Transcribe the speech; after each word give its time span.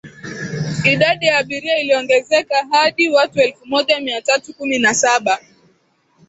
idadi 0.85 1.25
ya 1.25 1.37
abiria 1.37 1.77
iliongezeka 1.79 2.67
hadi 2.71 3.09
watu 3.09 3.39
elfu 3.39 3.65
moja 3.65 3.99
mia 3.99 4.21
tatu 4.21 4.53
kumi 4.53 4.79
na 4.79 4.93
saba 4.93 5.39